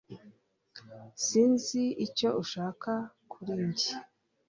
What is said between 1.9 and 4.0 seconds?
icyo ushaka kuri njye